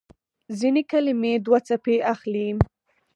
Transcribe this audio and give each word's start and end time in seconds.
ځينې 0.59 0.81
کلمې 0.91 1.33
دوه 1.45 1.59
څپې 1.67 1.95
اخلي. 2.13 2.47